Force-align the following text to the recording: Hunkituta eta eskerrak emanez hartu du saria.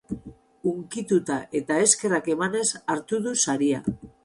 Hunkituta 0.71 1.37
eta 1.61 1.77
eskerrak 1.89 2.31
emanez 2.37 2.65
hartu 2.95 3.23
du 3.29 3.37
saria. 3.49 3.87